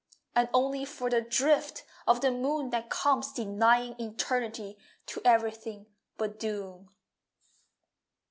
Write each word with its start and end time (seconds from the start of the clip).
And 0.35 0.49
only 0.51 0.83
for 0.83 1.11
the 1.11 1.21
drift 1.21 1.83
Of 2.07 2.21
the 2.21 2.31
moon 2.31 2.71
that 2.71 2.89
comes 2.89 3.31
denying 3.31 3.95
Eternity 3.99 4.75
to 5.05 5.21
everything 5.23 5.85
but 6.17 6.39
Doom. 6.39 6.89